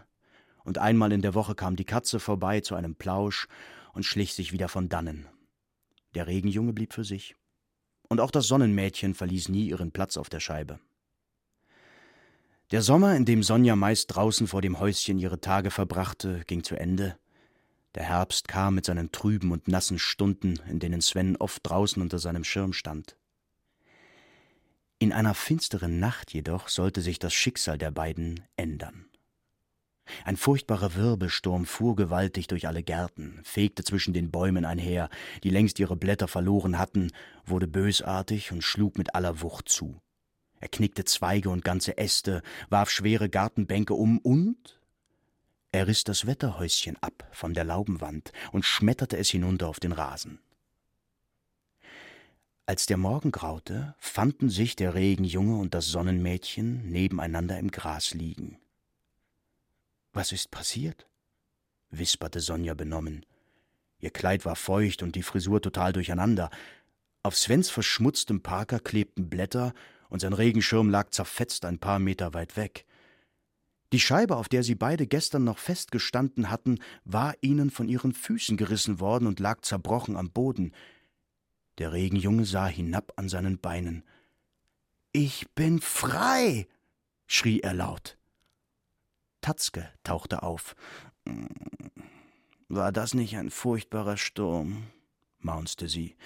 und 0.64 0.78
einmal 0.80 1.12
in 1.12 1.22
der 1.22 1.36
Woche 1.36 1.56
kam 1.56 1.76
die 1.76 1.86
Katze 1.86 2.20
vorbei 2.20 2.62
zu 2.62 2.76
einem 2.76 2.96
Plausch 2.96 3.48
und 3.94 4.04
schlich 4.04 4.34
sich 4.34 4.52
wieder 4.52 4.68
von 4.68 4.90
dannen. 4.90 5.28
Der 6.16 6.28
Regenjunge 6.28 6.74
blieb 6.74 6.94
für 6.94 7.04
sich. 7.04 7.36
Und 8.08 8.20
auch 8.20 8.32
das 8.32 8.48
Sonnenmädchen 8.48 9.14
verließ 9.14 9.50
nie 9.50 9.68
ihren 9.68 9.92
Platz 9.92 10.18
auf 10.18 10.30
der 10.30 10.40
Scheibe. 10.40 10.80
Der 12.72 12.82
Sommer, 12.82 13.16
in 13.16 13.26
dem 13.26 13.44
Sonja 13.44 13.76
meist 13.76 14.16
draußen 14.16 14.48
vor 14.48 14.62
dem 14.62 14.80
Häuschen 14.80 15.20
ihre 15.20 15.40
Tage 15.40 15.70
verbrachte, 15.70 16.42
ging 16.48 16.64
zu 16.64 16.76
Ende. 16.76 17.16
Der 17.94 18.04
Herbst 18.04 18.48
kam 18.48 18.74
mit 18.76 18.86
seinen 18.86 19.12
trüben 19.12 19.52
und 19.52 19.68
nassen 19.68 20.00
Stunden, 20.00 20.60
in 20.68 20.80
denen 20.80 21.02
Sven 21.02 21.38
oft 21.38 21.62
draußen 21.64 22.02
unter 22.02 22.18
seinem 22.18 22.44
Schirm 22.44 22.74
stand. 22.74 23.18
In 24.98 25.14
einer 25.14 25.36
finsteren 25.36 26.00
Nacht 26.00 26.34
jedoch 26.34 26.68
sollte 26.68 27.02
sich 27.02 27.20
das 27.20 27.34
Schicksal 27.36 27.78
der 27.78 27.92
beiden 27.92 28.44
ändern. 28.56 29.06
Ein 30.24 30.36
furchtbarer 30.36 30.96
Wirbelsturm 30.96 31.66
fuhr 31.66 31.96
gewaltig 31.96 32.48
durch 32.48 32.68
alle 32.68 32.82
Gärten, 32.82 33.42
fegte 33.44 33.84
zwischen 33.84 34.14
den 34.14 34.32
Bäumen 34.32 34.66
einher, 34.66 35.10
die 35.44 35.50
längst 35.52 35.80
ihre 35.80 35.96
Blätter 35.96 36.28
verloren 36.28 36.80
hatten, 36.80 37.12
wurde 37.46 37.68
bösartig 37.68 38.52
und 38.52 38.64
schlug 38.64 38.98
mit 38.98 39.14
aller 39.14 39.42
Wucht 39.42 39.70
zu. 39.70 40.02
Er 40.60 40.70
knickte 40.70 41.06
Zweige 41.06 41.50
und 41.50 41.64
ganze 41.64 41.98
Äste, 41.98 42.42
warf 42.70 42.90
schwere 42.90 43.30
Gartenbänke 43.30 43.94
um 43.94 44.20
und 44.20 44.80
er 45.76 45.88
riss 45.88 46.06
das 46.06 46.26
Wetterhäuschen 46.26 46.96
ab 47.02 47.28
von 47.34 47.54
der 47.54 47.66
Laubenwand 47.66 48.32
und 48.54 48.64
schmetterte 48.64 49.18
es 49.18 49.30
hinunter 49.30 49.68
auf 49.68 49.82
den 49.82 49.92
Rasen. 49.92 50.40
Als 52.66 52.86
der 52.86 52.96
Morgen 52.96 53.32
graute, 53.32 53.94
fanden 54.00 54.50
sich 54.50 54.78
der 54.78 54.96
Regenjunge 54.96 55.58
und 55.58 55.74
das 55.74 55.88
Sonnenmädchen 55.88 56.90
nebeneinander 56.90 57.60
im 57.60 57.72
Gras 57.72 58.14
liegen. 58.14 58.58
Was 60.14 60.32
ist 60.32 60.50
passiert? 60.50 61.08
wisperte 61.92 62.40
Sonja 62.40 62.74
benommen. 62.74 63.26
Ihr 64.00 64.12
Kleid 64.12 64.46
war 64.46 64.56
feucht 64.56 65.04
und 65.04 65.16
die 65.16 65.24
Frisur 65.24 65.62
total 65.62 65.92
durcheinander. 65.92 66.50
Auf 67.22 67.36
Svens 67.36 67.70
verschmutztem 67.70 68.42
Parker 68.42 68.80
klebten 68.80 69.30
Blätter 69.30 69.74
und 70.10 70.20
sein 70.20 70.34
Regenschirm 70.34 70.90
lag 70.90 71.10
zerfetzt 71.10 71.66
ein 71.66 71.80
paar 71.80 72.00
Meter 72.00 72.34
weit 72.34 72.58
weg. 72.58 72.86
Die 73.94 74.00
Scheibe, 74.00 74.36
auf 74.36 74.50
der 74.50 74.64
sie 74.64 74.76
beide 74.76 75.08
gestern 75.08 75.44
noch 75.44 75.58
festgestanden 75.58 76.50
hatten, 76.50 76.80
war 77.04 77.36
ihnen 77.42 77.70
von 77.70 77.88
ihren 77.88 78.14
Füßen 78.14 78.58
gerissen 78.58 79.00
worden 79.00 79.28
und 79.28 79.40
lag 79.40 79.62
zerbrochen 79.62 80.18
am 80.18 80.32
Boden. 80.32 80.74
Der 81.78 81.94
Regenjunge 81.94 82.46
sah 82.46 82.68
hinab 82.68 83.14
an 83.16 83.30
seinen 83.30 83.60
Beinen. 83.60 84.04
Ich 85.12 85.50
bin 85.56 85.80
frei, 85.80 86.68
schrie 87.28 87.62
er 87.62 87.74
laut. 87.74 88.18
Tatzke 89.42 89.90
tauchte 90.04 90.44
auf. 90.44 90.76
War 92.68 92.92
das 92.92 93.14
nicht 93.14 93.38
ein 93.38 93.52
furchtbarer 93.52 94.18
Sturm? 94.18 94.88
Maunzte 95.46 95.88
sie. 95.88 96.18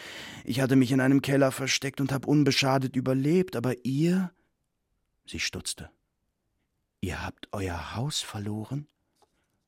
Ich 0.46 0.62
hatte 0.62 0.76
mich 0.76 0.92
in 0.92 1.02
einem 1.02 1.22
Keller 1.22 1.52
versteckt 1.52 2.02
und 2.02 2.12
hab 2.12 2.26
unbeschadet 2.26 2.96
überlebt, 2.96 3.56
aber 3.56 3.86
ihr? 3.86 4.34
Sie 5.28 5.40
stutzte. 5.40 5.92
Ihr 7.02 7.24
habt 7.24 7.50
euer 7.52 7.96
Haus 7.96 8.22
verloren? 8.22 8.88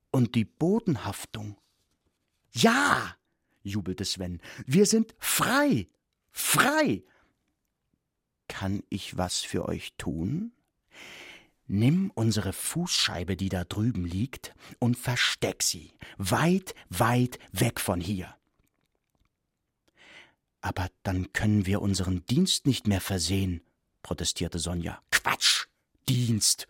Und 0.10 0.36
die 0.36 0.46
Bodenhaftung? 0.46 1.58
Ja, 2.52 3.16
jubelte 3.64 4.04
Sven, 4.04 4.42
wir 4.66 4.86
sind 4.86 5.16
frei, 5.20 5.88
frei. 6.32 7.04
Kann 8.48 8.84
ich 8.90 9.18
was 9.18 9.40
für 9.40 9.70
euch 9.70 9.94
tun? 9.98 10.52
Nimm 11.68 12.12
unsere 12.16 12.52
Fußscheibe, 12.52 13.38
die 13.38 13.48
da 13.48 13.64
drüben 13.64 14.04
liegt, 14.04 14.54
und 14.80 14.98
versteck 14.98 15.64
sie, 15.64 15.94
weit, 16.18 16.76
weit 16.90 17.40
weg 17.54 17.80
von 17.80 18.02
hier. 18.02 18.36
Aber 20.62 20.89
dann 21.04 21.34
können 21.34 21.65
wir 21.65 21.82
unseren 21.82 22.24
Dienst 22.26 22.67
nicht 22.67 22.88
mehr 22.88 23.02
versehen, 23.02 23.62
protestierte 24.04 24.60
Sonja. 24.60 25.02
Quatsch! 25.12 25.65
Dienst! 26.08 26.67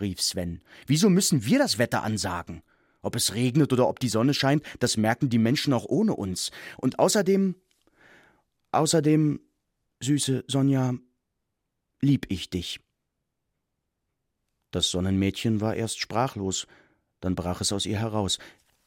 rief 0.00 0.20
Sven. 0.20 0.62
Wieso 0.86 1.10
müssen 1.10 1.44
wir 1.44 1.58
das 1.58 1.78
Wetter 1.78 2.02
ansagen? 2.02 2.62
Ob 3.02 3.16
es 3.16 3.34
regnet 3.34 3.72
oder 3.72 3.86
ob 3.86 4.00
die 4.00 4.08
Sonne 4.08 4.34
scheint, 4.34 4.64
das 4.80 4.96
merken 4.96 5.28
die 5.28 5.38
Menschen 5.38 5.72
auch 5.72 5.84
ohne 5.84 6.14
uns. 6.14 6.50
Und 6.78 6.98
außerdem. 6.98 7.54
Außerdem, 8.72 9.40
süße 10.00 10.44
Sonja, 10.48 10.94
lieb 12.00 12.26
ich 12.28 12.50
dich. 12.50 12.80
Das 14.72 14.90
Sonnenmädchen 14.90 15.60
war 15.60 15.76
erst 15.76 16.00
sprachlos, 16.00 16.66
dann 17.20 17.36
brach 17.36 17.60
es 17.60 17.72
aus 17.72 17.86
ihr 17.86 17.98
heraus. 17.98 18.40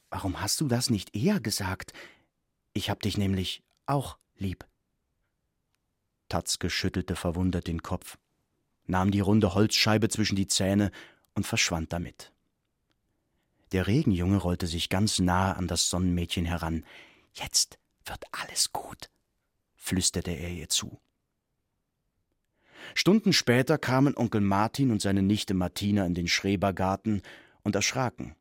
Warum 0.09 0.41
hast 0.41 0.59
du 0.59 0.67
das 0.67 0.89
nicht 0.89 1.15
eher 1.15 1.39
gesagt? 1.39 1.93
Ich 2.73 2.89
hab 2.89 3.01
dich 3.01 3.17
nämlich 3.17 3.63
auch 3.85 4.17
lieb. 4.39 4.65
Tatzke 6.29 6.69
schüttelte 6.69 7.15
verwundert 7.15 7.67
den 7.67 7.83
Kopf, 7.83 8.17
nahm 8.85 9.11
die 9.11 9.19
runde 9.19 9.53
Holzscheibe 9.53 10.09
zwischen 10.09 10.35
die 10.35 10.47
Zähne 10.47 10.91
und 11.33 11.45
verschwand 11.45 11.93
damit. 11.93 12.31
Der 13.71 13.87
Regenjunge 13.87 14.37
rollte 14.37 14.67
sich 14.67 14.89
ganz 14.89 15.19
nahe 15.19 15.55
an 15.55 15.67
das 15.67 15.89
Sonnenmädchen 15.89 16.45
heran. 16.45 16.85
Jetzt 17.33 17.79
wird 18.05 18.23
alles 18.31 18.71
gut, 18.71 19.09
flüsterte 19.75 20.31
er 20.31 20.49
ihr 20.49 20.69
zu. 20.69 20.99
Stunden 22.93 23.33
später 23.33 23.77
kamen 23.77 24.15
Onkel 24.15 24.41
Martin 24.41 24.91
und 24.91 25.01
seine 25.01 25.21
Nichte 25.21 25.53
Martina 25.53 26.05
in 26.05 26.13
den 26.13 26.27
Schrebergarten 26.27 27.21
und 27.63 27.75
erschraken, 27.75 28.35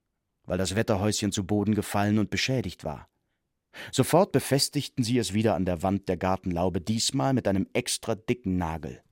weil 0.45 0.59
das 0.59 0.77
Wetterhäuschen 0.77 1.33
zu 1.33 1.45
Boden 1.45 1.75
gefallen 1.75 2.19
und 2.19 2.31
beschädigt 2.31 2.85
war. 2.85 3.09
Sofort 3.93 4.33
befestigten 4.33 5.03
sie 5.03 5.19
es 5.19 5.35
wieder 5.35 5.55
an 5.55 5.65
der 5.65 5.83
Wand 5.83 6.09
der 6.09 6.17
Gartenlaube, 6.17 6.81
diesmal 6.81 7.33
mit 7.33 7.49
einem 7.49 7.67
extra 7.73 8.15
dicken 8.15 8.57
Nagel. 8.57 9.03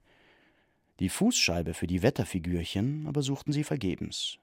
Die 1.00 1.09
Fußscheibe 1.09 1.74
für 1.74 1.87
die 1.87 2.03
Wetterfigürchen 2.03 3.07
aber 3.07 3.22
suchten 3.22 3.53
sie 3.53 3.64
vergebens. 3.64 4.38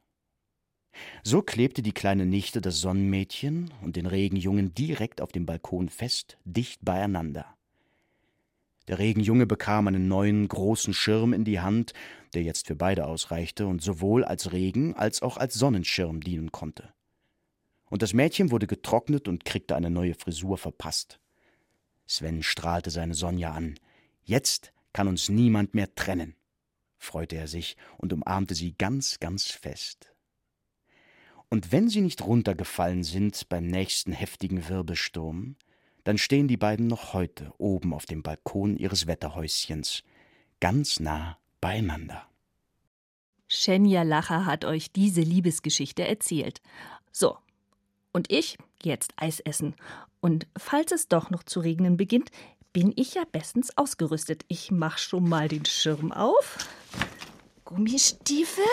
So 1.24 1.42
klebte 1.42 1.82
die 1.82 1.94
kleine 1.94 2.26
Nichte 2.26 2.60
das 2.60 2.82
Sonnenmädchen 2.82 3.74
und 3.82 3.96
den 3.96 4.06
Regenjungen 4.06 4.74
direkt 4.74 5.22
auf 5.22 5.32
dem 5.32 5.46
Balkon 5.46 5.88
fest, 5.88 6.38
dicht 6.44 6.84
beieinander. 6.84 7.46
Der 8.90 9.00
Regenjunge 9.00 9.46
bekam 9.46 9.88
einen 9.88 10.10
neuen 10.10 10.48
großen 10.48 10.94
Schirm 10.94 11.32
in 11.32 11.46
die 11.46 11.62
Hand, 11.62 11.94
der 12.34 12.44
jetzt 12.44 12.68
für 12.68 12.76
beide 12.76 13.06
ausreichte 13.06 13.68
und 13.68 13.82
sowohl 13.82 14.26
als 14.26 14.52
Regen 14.52 14.94
als 14.96 15.22
auch 15.22 15.38
als 15.38 15.54
Sonnenschirm 15.54 16.20
dienen 16.20 16.52
konnte 16.52 16.92
und 17.92 18.02
das 18.02 18.14
Mädchen 18.14 18.52
wurde 18.52 18.68
getrocknet 18.68 19.28
und 19.28 19.44
kriegte 19.46 19.76
eine 19.76 19.92
neue 19.92 20.16
Frisur 20.16 20.58
verpasst. 20.58 21.20
Sven 22.08 22.42
strahlte 22.42 22.90
seine 22.90 23.14
Sonja 23.14 23.52
an. 23.52 23.76
Jetzt 24.24 24.72
kann 24.94 25.10
uns 25.10 25.28
niemand 25.28 25.76
mehr 25.76 25.94
trennen, 25.94 26.36
freute 26.98 27.36
er 27.36 27.48
sich 27.48 27.76
und 27.98 28.14
umarmte 28.14 28.56
sie 28.56 28.74
ganz, 28.78 29.20
ganz 29.20 29.52
fest. 29.52 30.14
Und 31.50 31.74
wenn 31.74 31.90
sie 31.90 32.00
nicht 32.00 32.26
runtergefallen 32.26 33.04
sind 33.04 33.50
beim 33.50 33.68
nächsten 33.68 34.14
heftigen 34.14 34.70
Wirbelsturm, 34.70 35.58
dann 36.06 36.18
stehen 36.18 36.48
die 36.48 36.58
beiden 36.58 36.88
noch 36.88 37.14
heute 37.14 37.54
oben 37.58 37.94
auf 37.94 38.06
dem 38.06 38.24
Balkon 38.24 38.78
ihres 38.78 39.06
Wetterhäuschens, 39.06 40.04
ganz 40.62 41.02
nah 41.02 41.38
beieinander. 41.60 42.26
Schenja 43.50 44.04
Lacher 44.04 44.46
hat 44.46 44.64
euch 44.64 44.94
diese 44.94 45.22
Liebesgeschichte 45.22 46.08
erzählt. 46.08 46.62
So, 47.12 47.38
und 48.12 48.32
ich 48.32 48.58
jetzt 48.84 49.14
Eis 49.18 49.40
essen. 49.40 49.76
Und 50.20 50.48
falls 50.58 50.92
es 50.92 51.08
doch 51.08 51.30
noch 51.30 51.44
zu 51.44 51.60
regnen 51.60 51.98
beginnt, 51.98 52.30
bin 52.74 52.94
ich 52.96 53.16
ja 53.16 53.24
bestens 53.32 53.78
ausgerüstet. 53.78 54.44
Ich 54.48 54.72
mach 54.72 54.98
schon 54.98 55.28
mal 55.28 55.48
den 55.48 55.66
Schirm 55.66 56.12
auf, 56.12 56.58
Gummistiefel 57.66 58.64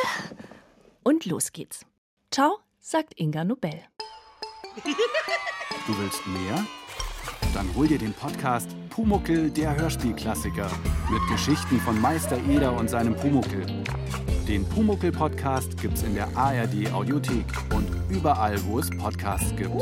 und 1.03 1.25
los 1.25 1.53
geht's. 1.53 1.85
Ciao, 2.31 2.59
sagt 2.81 3.19
Inga 3.19 3.45
Nobel. 3.45 3.83
Du 5.87 5.99
willst 5.99 6.27
mehr? 6.27 6.65
Dann 7.55 7.75
hol 7.75 7.89
dir 7.89 7.99
den 7.99 8.13
Podcast 8.13 8.69
Pumuckel, 8.91 9.51
der 9.51 9.75
Hörspielklassiker. 9.77 10.71
Mit 11.11 11.23
Geschichten 11.31 11.81
von 11.81 12.01
Meister 12.01 12.39
Eder 12.49 12.75
und 12.75 12.89
seinem 12.89 13.17
Pumuckel. 13.17 13.65
Den 14.49 14.65
Pumuckel-Podcast 14.65 15.77
gibt's 15.77 16.03
in 16.03 16.15
der 16.15 16.35
ARD-Audiothek 16.35 17.45
und 17.75 17.87
überall, 18.09 18.57
wo 18.65 18.79
es 18.79 18.89
Podcasts 18.89 19.55
gibt. 19.55 19.75